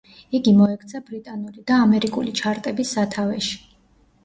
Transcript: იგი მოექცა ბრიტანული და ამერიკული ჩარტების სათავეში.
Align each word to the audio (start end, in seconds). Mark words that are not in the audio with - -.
იგი 0.37 0.53
მოექცა 0.61 1.01
ბრიტანული 1.09 1.67
და 1.73 1.77
ამერიკული 1.85 2.35
ჩარტების 2.41 2.97
სათავეში. 2.99 3.63